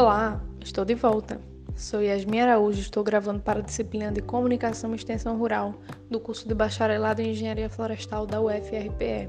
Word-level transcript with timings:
Olá, 0.00 0.40
estou 0.64 0.82
de 0.82 0.94
volta. 0.94 1.38
Sou 1.76 2.00
Yasmin 2.00 2.40
Araújo 2.40 2.80
estou 2.80 3.04
gravando 3.04 3.40
para 3.40 3.58
a 3.58 3.62
disciplina 3.62 4.10
de 4.10 4.22
Comunicação 4.22 4.92
e 4.92 4.96
Extensão 4.96 5.36
Rural 5.36 5.74
do 6.10 6.18
curso 6.18 6.48
de 6.48 6.54
Bacharelado 6.54 7.20
em 7.20 7.32
Engenharia 7.32 7.68
Florestal 7.68 8.26
da 8.26 8.40
UFRPE. 8.40 9.28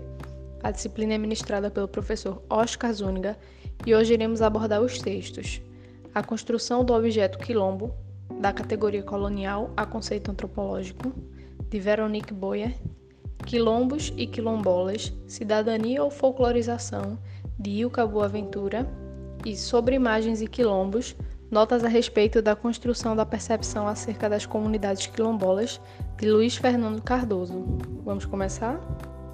A 0.63 0.71
disciplina 0.71 1.13
é 1.13 1.17
ministrada 1.17 1.69
pelo 1.69 1.89
professor 1.89 2.41
Oscar 2.49 2.93
Zúñiga 2.93 3.37
e 3.85 3.93
hoje 3.93 4.13
iremos 4.13 4.41
abordar 4.41 4.81
os 4.81 4.97
textos 4.97 5.61
A 6.15 6.23
construção 6.23 6.85
do 6.85 6.93
objeto 6.93 7.37
quilombo, 7.37 7.93
da 8.39 8.53
categoria 8.53 9.03
colonial 9.03 9.71
a 9.75 9.85
conceito 9.85 10.31
antropológico, 10.31 11.11
de 11.69 11.79
Veronique 11.81 12.33
Boyer, 12.33 12.73
Quilombos 13.45 14.13
e 14.15 14.25
Quilombolas, 14.25 15.11
Cidadania 15.27 16.01
ou 16.01 16.09
Folclorização, 16.09 17.19
de 17.59 17.71
Ilka 17.71 18.07
Boaventura, 18.07 18.87
e 19.45 19.55
Sobre 19.55 19.95
Imagens 19.95 20.41
e 20.41 20.47
Quilombos, 20.47 21.15
Notas 21.51 21.83
a 21.83 21.89
respeito 21.89 22.41
da 22.41 22.55
construção 22.55 23.13
da 23.13 23.25
percepção 23.25 23.85
acerca 23.85 24.29
das 24.29 24.45
comunidades 24.45 25.05
quilombolas, 25.07 25.81
de 26.17 26.31
Luiz 26.31 26.55
Fernando 26.55 27.01
Cardoso. 27.01 27.65
Vamos 28.05 28.23
começar? 28.23 28.79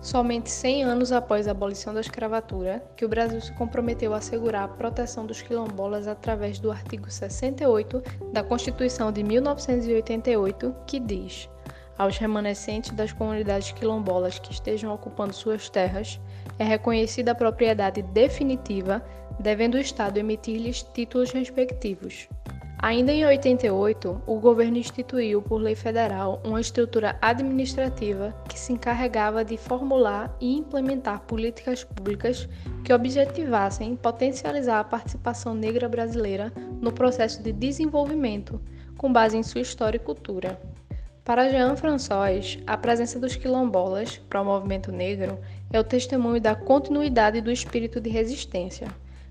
Somente 0.01 0.49
100 0.49 0.83
anos 0.83 1.11
após 1.11 1.47
a 1.47 1.51
abolição 1.51 1.93
da 1.93 2.01
escravatura, 2.01 2.83
que 2.95 3.05
o 3.05 3.07
Brasil 3.07 3.39
se 3.39 3.53
comprometeu 3.53 4.15
a 4.15 4.17
assegurar 4.17 4.63
a 4.63 4.67
proteção 4.67 5.27
dos 5.27 5.43
quilombolas 5.43 6.07
através 6.07 6.57
do 6.57 6.71
artigo 6.71 7.11
68 7.11 8.01
da 8.33 8.43
Constituição 8.43 9.11
de 9.11 9.23
1988, 9.23 10.75
que 10.87 10.99
diz: 10.99 11.47
aos 11.97 12.17
remanescentes 12.17 12.91
das 12.91 13.11
comunidades 13.11 13.71
quilombolas 13.71 14.39
que 14.39 14.51
estejam 14.51 14.93
ocupando 14.93 15.33
suas 15.33 15.69
terras, 15.69 16.19
é 16.59 16.63
reconhecida 16.63 17.31
a 17.31 17.35
propriedade 17.35 18.01
definitiva, 18.01 19.03
devendo 19.39 19.75
o 19.75 19.79
Estado 19.79 20.17
emitir-lhes 20.17 20.83
títulos 20.83 21.31
respectivos. 21.31 22.27
Ainda 22.79 23.11
em 23.11 23.25
88, 23.25 24.21
o 24.27 24.39
governo 24.39 24.77
instituiu, 24.77 25.41
por 25.41 25.59
lei 25.59 25.73
federal, 25.73 26.39
uma 26.43 26.61
estrutura 26.61 27.17
administrativa 27.19 28.35
que 28.47 28.59
se 28.59 28.71
encarregava 28.71 29.43
de 29.43 29.57
formular 29.57 30.35
e 30.39 30.55
implementar 30.55 31.21
políticas 31.21 31.83
públicas 31.83 32.47
que 32.83 32.93
objetivassem 32.93 33.95
potencializar 33.95 34.79
a 34.79 34.83
participação 34.83 35.55
negra 35.55 35.89
brasileira 35.89 36.53
no 36.79 36.91
processo 36.91 37.41
de 37.41 37.51
desenvolvimento, 37.51 38.61
com 38.95 39.11
base 39.11 39.35
em 39.35 39.41
sua 39.41 39.61
história 39.61 39.97
e 39.97 39.99
cultura. 39.99 40.61
Para 41.27 41.49
Jean 41.49 41.75
François, 41.75 42.57
a 42.65 42.77
presença 42.77 43.19
dos 43.19 43.35
quilombolas 43.35 44.17
para 44.29 44.41
o 44.41 44.45
movimento 44.45 44.93
negro 44.93 45.37
é 45.73 45.77
o 45.77 45.83
testemunho 45.83 46.39
da 46.39 46.55
continuidade 46.55 47.41
do 47.41 47.51
espírito 47.51 47.99
de 47.99 48.09
resistência. 48.09 48.87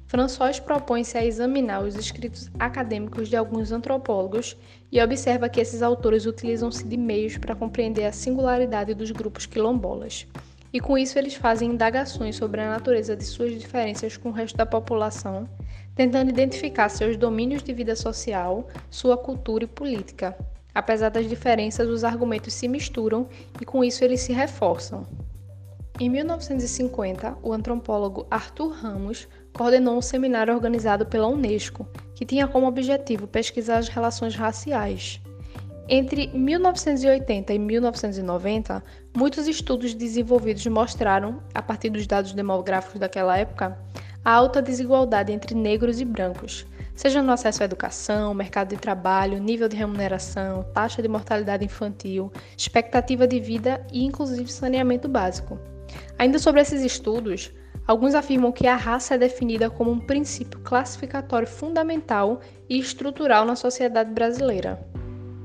François 0.06 0.60
propõe-se 0.60 1.16
a 1.16 1.24
examinar 1.24 1.82
os 1.82 1.96
escritos 1.96 2.50
acadêmicos 2.58 3.30
de 3.30 3.36
alguns 3.36 3.72
antropólogos 3.72 4.58
e 4.92 5.00
observa 5.02 5.48
que 5.48 5.58
esses 5.58 5.80
autores 5.80 6.26
utilizam-se 6.26 6.86
de 6.86 6.98
meios 6.98 7.38
para 7.38 7.56
compreender 7.56 8.04
a 8.04 8.12
singularidade 8.12 8.92
dos 8.92 9.10
grupos 9.10 9.46
quilombolas. 9.46 10.26
E 10.74 10.80
com 10.80 10.98
isso 10.98 11.18
eles 11.18 11.32
fazem 11.32 11.70
indagações 11.70 12.36
sobre 12.36 12.60
a 12.60 12.68
natureza 12.68 13.16
de 13.16 13.24
suas 13.24 13.58
diferenças 13.58 14.18
com 14.18 14.28
o 14.28 14.32
resto 14.32 14.54
da 14.54 14.66
população, 14.66 15.48
tentando 15.94 16.28
identificar 16.28 16.90
seus 16.90 17.16
domínios 17.16 17.62
de 17.62 17.72
vida 17.72 17.96
social, 17.96 18.68
sua 18.90 19.16
cultura 19.16 19.64
e 19.64 19.66
política, 19.66 20.36
Apesar 20.76 21.08
das 21.08 21.26
diferenças, 21.26 21.88
os 21.88 22.04
argumentos 22.04 22.52
se 22.52 22.68
misturam 22.68 23.26
e 23.58 23.64
com 23.64 23.82
isso 23.82 24.04
eles 24.04 24.20
se 24.20 24.34
reforçam. 24.34 25.06
Em 25.98 26.10
1950, 26.10 27.38
o 27.42 27.50
antropólogo 27.50 28.26
Arthur 28.30 28.72
Ramos 28.72 29.26
coordenou 29.54 29.96
um 29.96 30.02
seminário 30.02 30.52
organizado 30.52 31.06
pela 31.06 31.28
Unesco, 31.28 31.88
que 32.14 32.26
tinha 32.26 32.46
como 32.46 32.66
objetivo 32.66 33.26
pesquisar 33.26 33.78
as 33.78 33.88
relações 33.88 34.34
raciais. 34.34 35.18
Entre 35.88 36.26
1980 36.26 37.54
e 37.54 37.58
1990, 37.58 38.84
muitos 39.16 39.48
estudos 39.48 39.94
desenvolvidos 39.94 40.66
mostraram, 40.66 41.42
a 41.54 41.62
partir 41.62 41.88
dos 41.88 42.06
dados 42.06 42.34
demográficos 42.34 43.00
daquela 43.00 43.38
época, 43.38 43.78
a 44.22 44.30
alta 44.30 44.60
desigualdade 44.60 45.32
entre 45.32 45.54
negros 45.54 46.02
e 46.02 46.04
brancos, 46.04 46.66
seja 46.96 47.22
no 47.22 47.30
acesso 47.30 47.62
à 47.62 47.66
educação, 47.66 48.34
mercado 48.34 48.70
de 48.70 48.76
trabalho, 48.76 49.38
nível 49.38 49.68
de 49.68 49.76
remuneração, 49.76 50.64
taxa 50.74 51.02
de 51.02 51.08
mortalidade 51.08 51.64
infantil, 51.64 52.32
expectativa 52.56 53.26
de 53.28 53.38
vida 53.38 53.86
e 53.92 54.04
inclusive 54.04 54.50
saneamento 54.50 55.06
básico. 55.06 55.60
Ainda 56.18 56.38
sobre 56.38 56.62
esses 56.62 56.82
estudos, 56.82 57.52
alguns 57.86 58.14
afirmam 58.14 58.50
que 58.50 58.66
a 58.66 58.74
raça 58.74 59.14
é 59.14 59.18
definida 59.18 59.70
como 59.70 59.90
um 59.90 60.00
princípio 60.00 60.58
classificatório 60.60 61.46
fundamental 61.46 62.40
e 62.68 62.78
estrutural 62.78 63.44
na 63.44 63.54
sociedade 63.54 64.10
brasileira. 64.10 64.84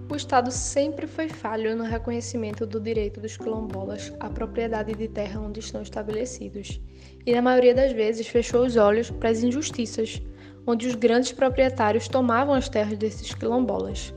O 0.10 0.16
Estado 0.16 0.52
sempre 0.52 1.08
foi 1.08 1.30
falho 1.30 1.74
no 1.74 1.86
reconhecimento 1.86 2.66
do 2.66 2.82
direito 2.82 3.22
dos 3.22 3.38
quilombolas 3.38 4.12
à 4.20 4.30
propriedade 4.30 4.94
de 4.94 5.08
terra 5.08 5.40
onde 5.40 5.62
estão 5.62 5.82
estabelecidos, 5.82 6.82
e 7.26 7.34
na 7.34 7.42
maioria 7.42 7.74
das 7.74 7.94
vezes 7.94 8.28
fechou 8.28 8.66
os 8.66 8.76
olhos 8.76 9.10
para 9.10 9.30
as 9.30 9.42
injustiças, 9.42 10.22
onde 10.66 10.88
os 10.88 10.96
grandes 10.96 11.32
proprietários 11.32 12.08
tomavam 12.08 12.54
as 12.54 12.70
terras 12.70 12.98
desses 12.98 13.34
quilombolas. 13.34 14.14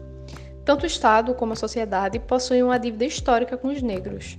Tanto 0.65 0.85
o 0.85 0.87
Estado 0.87 1.35
como 1.35 1.53
a 1.53 1.57
sociedade 1.57 2.19
possuem 2.19 2.63
uma 2.63 2.79
dívida 2.79 3.05
histórica 3.05 3.57
com 3.57 3.69
os 3.69 3.83
negros. 3.83 4.39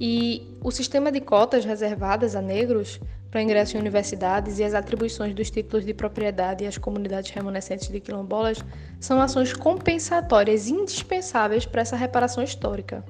E 0.00 0.56
o 0.62 0.70
sistema 0.70 1.10
de 1.12 1.20
cotas 1.20 1.64
reservadas 1.64 2.34
a 2.34 2.40
negros 2.40 3.00
para 3.30 3.42
ingresso 3.42 3.76
em 3.76 3.80
universidades 3.80 4.58
e 4.58 4.64
as 4.64 4.72
atribuições 4.72 5.34
dos 5.34 5.50
títulos 5.50 5.84
de 5.84 5.92
propriedade 5.92 6.66
às 6.66 6.78
comunidades 6.78 7.30
remanescentes 7.30 7.88
de 7.88 8.00
quilombolas 8.00 8.64
são 8.98 9.20
ações 9.20 9.52
compensatórias 9.52 10.68
indispensáveis 10.68 11.66
para 11.66 11.82
essa 11.82 11.96
reparação 11.96 12.42
histórica. 12.42 13.04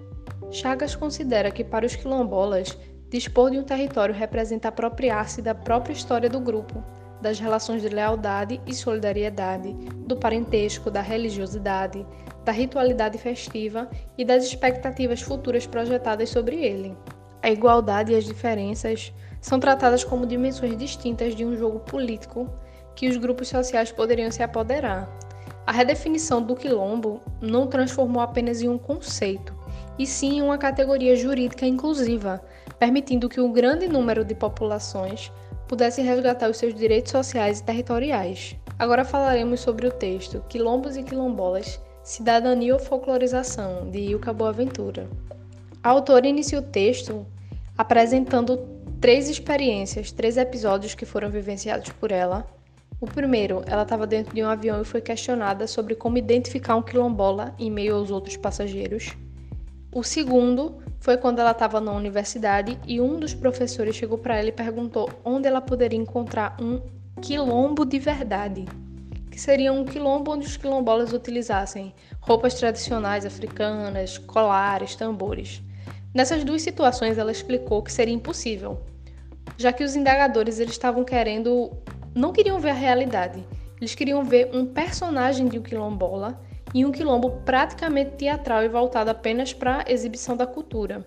Chagas 0.50 0.97
considera 0.97 1.50
que 1.50 1.62
para 1.62 1.87
os 1.87 1.94
quilombolas, 1.94 2.76
dispor 3.09 3.50
de 3.50 3.59
um 3.59 3.62
território 3.62 4.15
representa 4.15 4.69
apropriar-se 4.69 5.41
da 5.41 5.55
própria 5.55 5.93
história 5.93 6.28
do 6.28 6.41
grupo 6.41 6.82
das 7.21 7.39
relações 7.39 7.83
de 7.83 7.89
lealdade 7.89 8.61
e 8.67 8.75
solidariedade, 8.75 9.73
do 10.06 10.17
parentesco, 10.17 10.91
da 10.91 11.01
religiosidade, 11.01 12.06
da 12.45 12.53
ritualidade 12.53 13.19
festiva 13.19 13.89
e 14.17 14.25
das 14.25 14.45
expectativas 14.45 15.21
futuras 15.21 15.67
projetadas 15.67 16.31
sobre 16.31 16.56
ele. 16.56 16.97
A 17.43 17.51
igualdade 17.51 18.12
e 18.12 18.17
as 18.17 18.25
diferenças 18.25 19.12
são 19.41 19.61
tratadas 19.61 20.03
como 20.03 20.27
dimensões 20.27 20.77
distintas 20.77 21.34
de 21.34 21.45
um 21.45 21.56
jogo 21.56 21.81
político 21.81 22.49
que 22.95 23.09
os 23.09 23.17
grupos 23.17 23.49
sociais 23.49 23.93
poderiam 23.93 24.31
se 24.31 24.43
apoderar. 24.43 25.09
A 25.67 25.73
redefinição 25.73 26.43
do 26.43 26.56
quilombo 26.56 27.21
não 27.41 27.67
transformou 27.67 28.23
apenas 28.23 28.62
em 28.62 28.69
um 28.69 28.79
conceito, 28.79 29.55
e 29.99 30.06
sim 30.06 30.39
em 30.39 30.43
uma 30.43 30.56
categoria 30.56 31.15
jurídica 31.15 31.67
inclusiva, 31.67 32.43
permitindo 32.79 33.29
que 33.29 33.41
um 33.41 33.53
grande 33.53 33.87
número 33.87 34.25
de 34.25 34.35
populações 34.35 35.31
pudessem 35.69 36.05
resgatar 36.05 36.49
os 36.49 36.56
seus 36.56 36.75
direitos 36.75 37.12
sociais 37.12 37.61
e 37.61 37.62
territoriais. 37.62 38.56
Agora 38.79 39.05
falaremos 39.05 39.61
sobre 39.61 39.87
o 39.87 39.93
texto 39.93 40.43
Quilombos 40.49 40.97
e 40.97 41.03
Quilombolas, 41.03 41.79
Cidadania 42.03 42.73
ou 42.73 42.81
Folclorização, 42.81 43.91
de 43.91 43.99
Ilka 43.99 44.33
Boaventura. 44.33 45.09
A 45.83 45.91
autora 45.91 46.27
inicia 46.27 46.59
o 46.59 46.62
texto 46.62 47.27
apresentando 47.77 48.56
três 49.01 49.29
experiências, 49.29 50.11
três 50.11 50.37
episódios 50.37 50.95
que 50.95 51.05
foram 51.05 51.31
vivenciados 51.31 51.91
por 51.91 52.11
ela. 52.11 52.47
O 53.00 53.06
primeiro, 53.06 53.62
ela 53.67 53.83
estava 53.83 54.06
dentro 54.06 54.35
de 54.35 54.43
um 54.43 54.49
avião 54.49 54.81
e 54.81 54.85
foi 54.85 55.00
questionada 55.00 55.67
sobre 55.67 55.95
como 55.95 56.19
identificar 56.19 56.75
um 56.77 56.83
quilombola 56.83 57.55
em 57.59 57.71
meio 57.71 57.95
aos 57.95 58.11
outros 58.11 58.37
passageiros. 58.37 59.15
O 59.95 60.03
segundo 60.03 60.79
foi 61.00 61.16
quando 61.16 61.38
ela 61.38 61.53
estava 61.53 61.81
na 61.81 61.92
universidade 61.92 62.78
e 62.86 63.00
um 63.00 63.19
dos 63.19 63.34
professores 63.34 63.97
chegou 63.97 64.19
para 64.19 64.36
ela 64.36 64.48
e 64.48 64.53
perguntou 64.53 65.11
onde 65.25 65.46
ela 65.46 65.61
poderia 65.61 65.99
encontrar 65.99 66.56
um 66.61 66.81
quilombo 67.20 67.84
de 67.84 67.99
verdade, 67.99 68.64
que 69.31 69.40
seria 69.40 69.73
um 69.73 69.84
quilombo 69.84 70.32
onde 70.32 70.46
os 70.46 70.56
quilombolas 70.56 71.12
utilizassem 71.12 71.94
roupas 72.20 72.55
tradicionais 72.55 73.25
africanas, 73.25 74.19
colares, 74.19 74.96
tambores. 74.96 75.62
Nessas 76.12 76.43
duas 76.43 76.62
situações, 76.62 77.19
ela 77.19 77.31
explicou 77.31 77.82
que 77.82 77.93
seria 77.93 78.14
impossível, 78.14 78.81
já 79.56 79.73
que 79.73 79.84
os 79.84 79.94
indagadores 79.94 80.58
eles 80.58 80.73
estavam 80.73 81.05
querendo, 81.05 81.70
não 82.14 82.32
queriam 82.32 82.58
ver 82.58 82.70
a 82.70 82.75
realidade, 82.75 83.44
eles 83.81 83.94
queriam 83.94 84.25
ver 84.25 84.50
um 84.52 84.67
personagem 84.67 85.46
de 85.46 85.58
um 85.58 85.62
quilombola 85.62 86.40
e 86.75 86.85
um 86.85 86.93
quilombo 86.93 87.31
praticamente 87.44 88.17
teatral 88.17 88.62
e 88.62 88.69
voltado 88.69 89.11
apenas 89.11 89.53
para 89.53 89.79
a 89.79 89.91
exibição 89.91 90.37
da 90.37 90.47
cultura. 90.47 91.06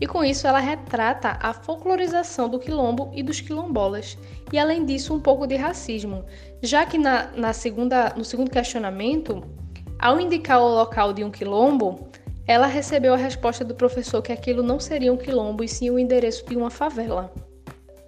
E 0.00 0.06
com 0.06 0.22
isso 0.22 0.46
ela 0.46 0.60
retrata 0.60 1.38
a 1.40 1.52
folclorização 1.52 2.48
do 2.48 2.58
quilombo 2.58 3.10
e 3.12 3.22
dos 3.22 3.40
quilombolas, 3.40 4.16
e 4.52 4.58
além 4.58 4.84
disso 4.84 5.12
um 5.12 5.20
pouco 5.20 5.46
de 5.46 5.56
racismo, 5.56 6.24
já 6.62 6.86
que 6.86 6.96
na, 6.96 7.30
na 7.32 7.52
segunda, 7.52 8.14
no 8.16 8.24
segundo 8.24 8.50
questionamento, 8.50 9.42
ao 9.98 10.20
indicar 10.20 10.60
o 10.62 10.68
local 10.68 11.12
de 11.12 11.24
um 11.24 11.30
quilombo, 11.30 12.08
ela 12.46 12.66
recebeu 12.66 13.12
a 13.12 13.16
resposta 13.16 13.64
do 13.64 13.74
professor 13.74 14.22
que 14.22 14.32
aquilo 14.32 14.62
não 14.62 14.78
seria 14.78 15.12
um 15.12 15.16
quilombo 15.16 15.64
e 15.64 15.68
sim 15.68 15.90
o 15.90 15.98
endereço 15.98 16.46
de 16.46 16.56
uma 16.56 16.70
favela. 16.70 17.32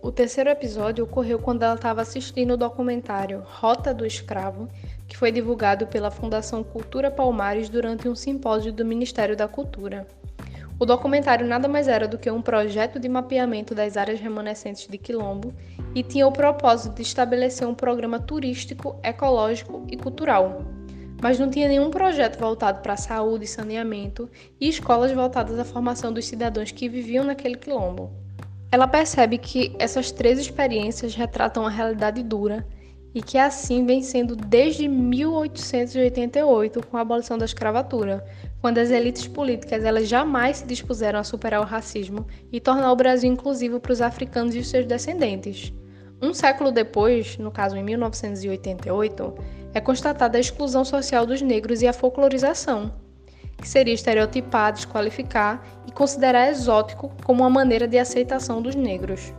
O 0.03 0.11
terceiro 0.11 0.49
episódio 0.49 1.05
ocorreu 1.05 1.39
quando 1.39 1.63
ela 1.63 1.75
estava 1.75 2.01
assistindo 2.01 2.53
o 2.53 2.57
documentário 2.57 3.43
Rota 3.45 3.93
do 3.93 4.07
Escravo, 4.07 4.67
que 5.11 5.17
foi 5.17 5.33
divulgado 5.33 5.89
pela 5.89 6.09
Fundação 6.09 6.63
Cultura 6.63 7.11
Palmares 7.11 7.69
durante 7.69 8.09
um 8.09 8.15
simpósio 8.15 8.73
do 8.73 8.85
Ministério 8.85 9.37
da 9.37 9.49
Cultura. 9.49 10.07
O 10.79 10.87
documentário 10.87 11.45
nada 11.45 11.67
mais 11.67 11.89
era 11.89 12.07
do 12.07 12.17
que 12.17 12.31
um 12.31 12.41
projeto 12.41 13.01
de 13.01 13.09
mapeamento 13.09 13.75
das 13.75 13.97
áreas 13.97 14.21
remanescentes 14.21 14.87
de 14.87 14.97
Quilombo 14.97 15.53
e 15.97 16.05
tinha 16.05 16.29
o 16.29 16.33
propósito 16.33 16.95
de 16.95 17.03
estabelecer 17.03 17.67
um 17.67 17.75
programa 17.75 18.21
turístico, 18.21 19.01
ecológico 19.03 19.85
e 19.91 19.97
cultural. 19.97 20.65
Mas 21.21 21.41
não 21.41 21.51
tinha 21.51 21.67
nenhum 21.67 21.91
projeto 21.91 22.39
voltado 22.39 22.81
para 22.81 22.97
saúde, 22.97 23.49
saneamento 23.49 24.31
e 24.61 24.69
escolas 24.69 25.11
voltadas 25.11 25.59
à 25.59 25.65
formação 25.65 26.13
dos 26.13 26.25
cidadãos 26.25 26.71
que 26.71 26.89
viviam 26.89 27.25
naquele 27.25 27.57
quilombo. 27.57 28.13
Ela 28.71 28.87
percebe 28.87 29.39
que 29.39 29.75
essas 29.77 30.13
três 30.13 30.39
experiências 30.39 31.17
retratam 31.17 31.67
a 31.67 31.69
realidade 31.69 32.23
dura 32.23 32.65
e 33.15 33.23
que 33.23 33.39
assim 33.39 33.85
vem 33.85 34.03
sendo 34.03 34.37
desde 34.37 34.87
1888 34.87 36.87
com 36.87 36.97
a 36.97 37.01
abolição 37.01 37.37
da 37.37 37.45
escravatura, 37.45 38.25
quando 38.61 38.79
as 38.79 38.91
elites 38.91 39.27
políticas 39.27 39.85
elas 39.85 40.09
jamais 40.09 40.59
se 40.59 40.67
dispuseram 40.67 41.19
a 41.19 41.25
superar 41.25 41.61
o 41.61 41.65
racismo 41.65 42.27
e 42.53 42.61
tornar 42.61 42.93
o 42.93 42.97
Brasil 42.97 43.31
inclusivo 43.31 43.81
para 43.81 43.93
os 43.93 44.01
africanos 44.01 44.55
e 44.55 44.59
os 44.59 44.69
seus 44.69 44.87
descendentes. 44.87 45.73
Um 46.23 46.35
século 46.35 46.71
depois, 46.71 47.39
no 47.39 47.51
caso 47.51 47.77
em 47.77 47.83
1988, 47.83 49.35
é 49.73 49.81
constatada 49.81 50.37
a 50.37 50.41
exclusão 50.41 50.85
social 50.85 51.25
dos 51.25 51.41
negros 51.41 51.81
e 51.81 51.89
a 51.89 51.93
folclorização, 51.93 52.93
que 53.57 53.69
seria 53.69 53.95
estereotipar, 53.95 54.73
desqualificar 54.73 55.65
e 55.87 55.93
considerar 55.93 56.51
exótico 56.51 57.11
como 57.25 57.43
uma 57.43 57.51
maneira 57.51 57.89
de 57.89 57.99
aceitação 57.99 58.61
dos 58.61 58.75
negros. 58.75 59.33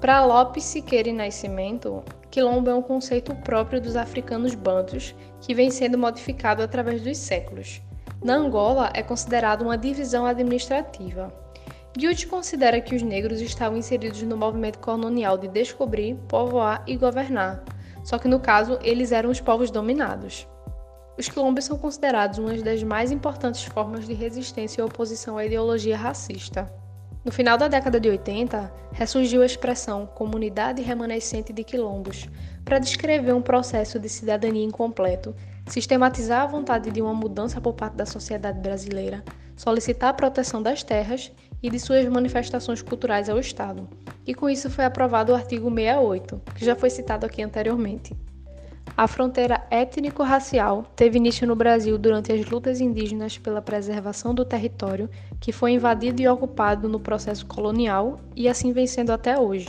Para 0.00 0.24
Lopes 0.24 0.62
Siqueira 0.62 1.08
e 1.08 1.12
Nascimento, 1.12 2.04
quilombo 2.30 2.70
é 2.70 2.74
um 2.74 2.80
conceito 2.80 3.34
próprio 3.34 3.80
dos 3.80 3.96
africanos 3.96 4.54
bantus 4.54 5.12
que 5.40 5.52
vem 5.52 5.72
sendo 5.72 5.98
modificado 5.98 6.62
através 6.62 7.02
dos 7.02 7.18
séculos. 7.18 7.82
Na 8.22 8.36
Angola, 8.36 8.92
é 8.94 9.02
considerado 9.02 9.62
uma 9.62 9.76
divisão 9.76 10.24
administrativa. 10.24 11.34
Guild 11.96 12.28
considera 12.28 12.80
que 12.80 12.94
os 12.94 13.02
negros 13.02 13.40
estavam 13.40 13.76
inseridos 13.76 14.22
no 14.22 14.36
movimento 14.36 14.78
colonial 14.78 15.36
de 15.36 15.48
descobrir, 15.48 16.14
povoar 16.28 16.84
e 16.86 16.96
governar, 16.96 17.64
só 18.04 18.18
que 18.18 18.28
no 18.28 18.38
caso 18.38 18.78
eles 18.82 19.10
eram 19.10 19.30
os 19.30 19.40
povos 19.40 19.68
dominados. 19.68 20.46
Os 21.18 21.28
quilombos 21.28 21.64
são 21.64 21.76
considerados 21.76 22.38
uma 22.38 22.54
das 22.54 22.84
mais 22.84 23.10
importantes 23.10 23.64
formas 23.64 24.06
de 24.06 24.14
resistência 24.14 24.80
e 24.80 24.84
oposição 24.84 25.36
à 25.36 25.44
ideologia 25.44 25.96
racista. 25.96 26.72
No 27.28 27.32
final 27.32 27.58
da 27.58 27.68
década 27.68 28.00
de 28.00 28.08
80, 28.08 28.72
ressurgiu 28.90 29.42
a 29.42 29.44
expressão 29.44 30.06
comunidade 30.06 30.80
remanescente 30.80 31.52
de 31.52 31.62
quilombos 31.62 32.26
para 32.64 32.78
descrever 32.78 33.34
um 33.34 33.42
processo 33.42 33.98
de 34.00 34.08
cidadania 34.08 34.64
incompleto, 34.64 35.36
sistematizar 35.66 36.40
a 36.40 36.46
vontade 36.46 36.90
de 36.90 37.02
uma 37.02 37.12
mudança 37.12 37.60
por 37.60 37.74
parte 37.74 37.96
da 37.96 38.06
sociedade 38.06 38.58
brasileira, 38.60 39.22
solicitar 39.54 40.08
a 40.08 40.14
proteção 40.14 40.62
das 40.62 40.82
terras 40.82 41.30
e 41.62 41.68
de 41.68 41.78
suas 41.78 42.06
manifestações 42.06 42.80
culturais 42.80 43.28
ao 43.28 43.38
Estado. 43.38 43.86
E 44.26 44.34
com 44.34 44.48
isso 44.48 44.70
foi 44.70 44.86
aprovado 44.86 45.30
o 45.30 45.36
artigo 45.36 45.68
68, 45.68 46.40
que 46.54 46.64
já 46.64 46.74
foi 46.74 46.88
citado 46.88 47.26
aqui 47.26 47.42
anteriormente. 47.42 48.16
A 48.96 49.06
fronteira 49.06 49.64
étnico-racial 49.70 50.84
teve 50.96 51.18
início 51.18 51.46
no 51.46 51.54
Brasil 51.54 51.96
durante 51.96 52.32
as 52.32 52.44
lutas 52.46 52.80
indígenas 52.80 53.38
pela 53.38 53.62
preservação 53.62 54.34
do 54.34 54.44
território, 54.44 55.08
que 55.40 55.52
foi 55.52 55.72
invadido 55.72 56.20
e 56.20 56.28
ocupado 56.28 56.88
no 56.88 56.98
processo 56.98 57.46
colonial 57.46 58.20
e 58.34 58.48
assim 58.48 58.72
vem 58.72 58.86
sendo 58.86 59.12
até 59.12 59.38
hoje. 59.38 59.68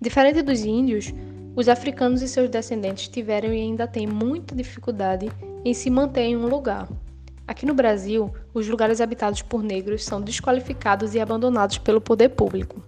Diferente 0.00 0.42
dos 0.42 0.64
índios, 0.64 1.12
os 1.54 1.68
africanos 1.68 2.22
e 2.22 2.28
seus 2.28 2.48
descendentes 2.48 3.08
tiveram 3.08 3.52
e 3.52 3.60
ainda 3.60 3.86
têm 3.86 4.06
muita 4.06 4.54
dificuldade 4.54 5.30
em 5.64 5.74
se 5.74 5.90
manter 5.90 6.22
em 6.22 6.36
um 6.36 6.46
lugar. 6.46 6.88
Aqui 7.46 7.64
no 7.64 7.74
Brasil, 7.74 8.32
os 8.52 8.68
lugares 8.68 9.00
habitados 9.00 9.42
por 9.42 9.62
negros 9.62 10.04
são 10.04 10.20
desqualificados 10.20 11.14
e 11.14 11.20
abandonados 11.20 11.78
pelo 11.78 12.00
poder 12.00 12.30
público. 12.30 12.82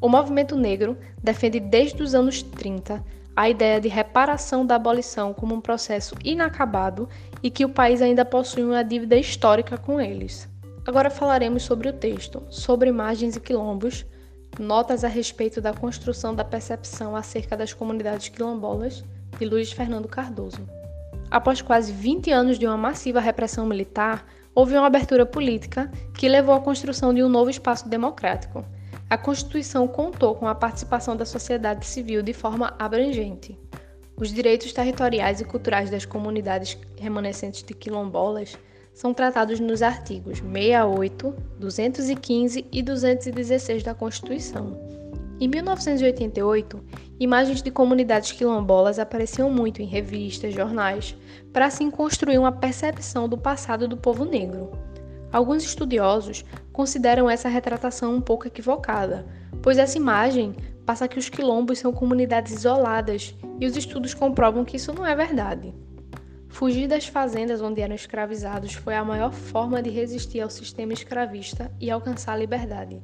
O 0.00 0.08
movimento 0.08 0.56
negro 0.56 0.98
defende 1.22 1.60
desde 1.60 2.02
os 2.02 2.14
anos 2.14 2.42
30 2.42 3.02
a 3.36 3.48
ideia 3.48 3.80
de 3.80 3.88
reparação 3.88 4.64
da 4.64 4.76
abolição 4.76 5.34
como 5.34 5.54
um 5.54 5.60
processo 5.60 6.14
inacabado 6.24 7.08
e 7.42 7.50
que 7.50 7.64
o 7.64 7.68
país 7.68 8.00
ainda 8.00 8.24
possui 8.24 8.62
uma 8.62 8.82
dívida 8.82 9.16
histórica 9.16 9.76
com 9.76 10.00
eles. 10.00 10.48
Agora 10.86 11.10
falaremos 11.10 11.62
sobre 11.62 11.88
o 11.88 11.92
texto, 11.92 12.42
sobre 12.48 12.88
imagens 12.88 13.36
e 13.36 13.40
quilombos, 13.40 14.04
notas 14.58 15.02
a 15.02 15.08
respeito 15.08 15.60
da 15.60 15.72
construção 15.72 16.34
da 16.34 16.44
percepção 16.44 17.16
acerca 17.16 17.56
das 17.56 17.72
comunidades 17.72 18.28
quilombolas, 18.28 19.02
de 19.38 19.44
Luiz 19.44 19.72
Fernando 19.72 20.06
Cardoso. 20.06 20.60
Após 21.30 21.60
quase 21.60 21.92
20 21.92 22.30
anos 22.30 22.58
de 22.58 22.66
uma 22.66 22.76
massiva 22.76 23.18
repressão 23.18 23.66
militar, 23.66 24.24
houve 24.54 24.76
uma 24.76 24.86
abertura 24.86 25.26
política 25.26 25.90
que 26.16 26.28
levou 26.28 26.54
à 26.54 26.60
construção 26.60 27.12
de 27.12 27.22
um 27.22 27.28
novo 27.28 27.50
espaço 27.50 27.88
democrático, 27.88 28.64
a 29.08 29.18
Constituição 29.18 29.86
contou 29.86 30.34
com 30.34 30.46
a 30.46 30.54
participação 30.54 31.16
da 31.16 31.26
sociedade 31.26 31.86
civil 31.86 32.22
de 32.22 32.32
forma 32.32 32.74
abrangente. 32.78 33.58
Os 34.16 34.32
direitos 34.32 34.72
territoriais 34.72 35.40
e 35.40 35.44
culturais 35.44 35.90
das 35.90 36.04
comunidades 36.04 36.78
remanescentes 36.98 37.62
de 37.62 37.74
quilombolas 37.74 38.56
são 38.92 39.12
tratados 39.12 39.58
nos 39.58 39.82
artigos 39.82 40.38
68, 40.38 41.34
215 41.58 42.66
e 42.72 42.82
216 42.82 43.82
da 43.82 43.92
Constituição. 43.92 44.78
Em 45.40 45.48
1988, 45.48 46.80
imagens 47.18 47.60
de 47.60 47.70
comunidades 47.72 48.30
quilombolas 48.30 49.00
apareciam 49.00 49.50
muito 49.50 49.82
em 49.82 49.84
revistas, 49.84 50.54
jornais, 50.54 51.16
para 51.52 51.66
assim 51.66 51.90
construir 51.90 52.38
uma 52.38 52.52
percepção 52.52 53.28
do 53.28 53.36
passado 53.36 53.88
do 53.88 53.96
povo 53.96 54.24
negro. 54.24 54.70
Alguns 55.34 55.64
estudiosos 55.64 56.44
consideram 56.72 57.28
essa 57.28 57.48
retratação 57.48 58.14
um 58.14 58.20
pouco 58.20 58.46
equivocada, 58.46 59.26
pois 59.60 59.78
essa 59.78 59.98
imagem 59.98 60.54
passa 60.86 61.08
que 61.08 61.18
os 61.18 61.28
quilombos 61.28 61.80
são 61.80 61.92
comunidades 61.92 62.52
isoladas 62.52 63.34
e 63.58 63.66
os 63.66 63.76
estudos 63.76 64.14
comprovam 64.14 64.64
que 64.64 64.76
isso 64.76 64.92
não 64.92 65.04
é 65.04 65.12
verdade. 65.16 65.74
Fugir 66.48 66.86
das 66.86 67.08
fazendas 67.08 67.60
onde 67.60 67.80
eram 67.80 67.96
escravizados 67.96 68.74
foi 68.74 68.94
a 68.94 69.04
maior 69.04 69.32
forma 69.32 69.82
de 69.82 69.90
resistir 69.90 70.40
ao 70.40 70.48
sistema 70.48 70.92
escravista 70.92 71.68
e 71.80 71.90
alcançar 71.90 72.34
a 72.34 72.36
liberdade. 72.36 73.00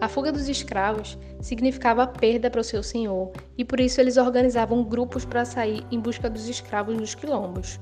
A 0.00 0.08
fuga 0.08 0.32
dos 0.32 0.48
escravos 0.48 1.18
significava 1.42 2.06
perda 2.06 2.48
para 2.48 2.62
o 2.62 2.64
seu 2.64 2.82
senhor 2.82 3.32
e 3.58 3.66
por 3.66 3.80
isso 3.80 4.00
eles 4.00 4.16
organizavam 4.16 4.82
grupos 4.82 5.26
para 5.26 5.44
sair 5.44 5.84
em 5.90 6.00
busca 6.00 6.30
dos 6.30 6.48
escravos 6.48 6.96
nos 6.96 7.14
quilombos. 7.14 7.78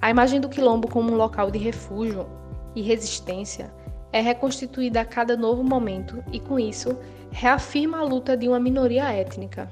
A 0.00 0.08
imagem 0.08 0.40
do 0.40 0.48
quilombo 0.48 0.88
como 0.88 1.12
um 1.12 1.16
local 1.16 1.50
de 1.50 1.58
refúgio 1.58 2.26
e 2.74 2.82
resistência 2.82 3.70
é 4.12 4.20
reconstituída 4.20 5.00
a 5.00 5.04
cada 5.04 5.36
novo 5.36 5.62
momento 5.62 6.22
e, 6.32 6.40
com 6.40 6.58
isso, 6.58 6.98
reafirma 7.30 7.98
a 7.98 8.02
luta 8.02 8.36
de 8.36 8.48
uma 8.48 8.58
minoria 8.58 9.12
étnica. 9.12 9.68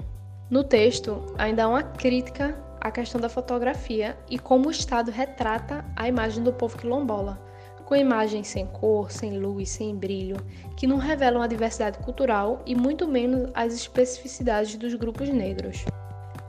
No 0.51 0.63
texto, 0.63 1.25
ainda 1.39 1.65
há 1.65 1.69
uma 1.69 1.83
crítica 1.83 2.57
à 2.81 2.91
questão 2.91 3.21
da 3.21 3.29
fotografia 3.29 4.17
e 4.31 4.39
como 4.39 4.69
o 4.69 4.71
Estado 4.71 5.11
retrata 5.11 5.85
a 5.97 6.07
imagem 6.07 6.43
do 6.43 6.53
povo 6.53 6.77
quilombola, 6.77 7.41
com 7.85 7.95
imagens 7.95 8.49
sem 8.49 8.67
cor, 8.67 9.11
sem 9.11 9.39
luz, 9.39 9.71
sem 9.71 9.95
brilho, 9.97 10.37
que 10.77 10.87
não 10.87 10.99
revelam 10.99 11.41
a 11.41 11.47
diversidade 11.47 11.99
cultural 11.99 12.61
e 12.67 12.75
muito 12.75 13.07
menos 13.09 13.51
as 13.55 13.73
especificidades 13.73 14.77
dos 14.77 14.95
grupos 14.95 15.29
negros. 15.29 15.85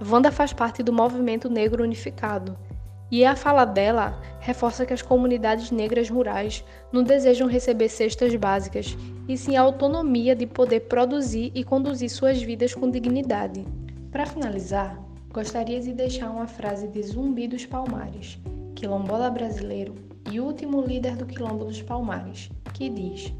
Wanda 0.06 0.32
faz 0.32 0.52
parte 0.52 0.84
do 0.84 0.92
movimento 0.92 1.50
negro 1.50 1.84
unificado, 1.84 2.58
e 3.10 3.24
a 3.24 3.36
fala 3.36 3.66
dela 3.66 4.20
reforça 4.40 4.86
que 4.86 4.94
as 4.94 5.02
comunidades 5.02 5.72
negras 5.72 6.10
rurais 6.10 6.64
não 6.92 7.04
desejam 7.04 7.48
receber 7.48 7.90
cestas 7.90 8.36
básicas, 8.36 8.98
e 9.28 9.38
sim 9.38 9.56
a 9.56 9.62
autonomia 9.62 10.36
de 10.36 10.46
poder 10.46 10.82
produzir 10.82 11.52
e 11.54 11.64
conduzir 11.64 12.10
suas 12.10 12.42
vidas 12.42 12.74
com 12.74 12.90
dignidade. 12.90 13.66
Para 14.12 14.26
finalizar, 14.26 14.98
gostaria 15.34 15.82
de 15.82 15.94
deixar 15.94 16.30
uma 16.30 16.48
frase 16.48 16.88
de 16.88 17.02
Zumbi 17.04 17.48
dos 17.48 17.66
Palmares, 17.66 18.40
quilombola 18.76 19.30
brasileiro 19.30 19.96
e 20.32 20.40
último 20.40 20.82
líder 20.82 21.16
do 21.16 21.26
Quilombo 21.26 21.66
dos 21.66 21.82
Palmares, 21.82 22.50
que 22.74 22.90
diz: 22.90 23.34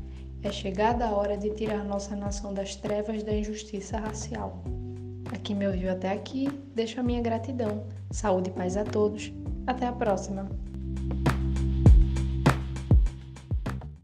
É 0.44 0.52
chegada 0.52 1.06
a 1.06 1.12
hora 1.12 1.38
de 1.38 1.50
tirar 1.52 1.84
nossa 1.84 2.16
nação 2.16 2.54
das 2.54 2.76
trevas 2.76 3.24
da 3.24 3.34
injustiça 3.34 3.98
racial. 3.98 4.64
A 5.32 5.38
quem 5.38 5.56
me 5.56 5.68
ouviu 5.68 5.92
até 5.92 6.12
aqui, 6.12 6.48
deixo 6.74 7.00
a 7.00 7.04
minha 7.04 7.22
gratidão. 7.22 7.84
Saúde 8.12 8.50
e 8.50 8.54
paz 8.54 8.78
a 8.78 8.84
todos. 8.86 9.32
Até 9.68 9.86
a 9.86 9.92
próxima! 9.92 10.67